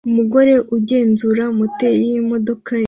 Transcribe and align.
Umugore 0.09 0.53
agenzura 0.77 1.43
moteri 1.57 2.03
yimodoka 2.11 2.71
ye 2.77 2.79